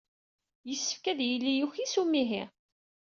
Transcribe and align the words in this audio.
Yessefk 0.67 1.05
ad 1.11 1.19
yili 1.27 1.53
yuki 1.59 1.85
s 1.93 1.95
umihi. 2.01 2.43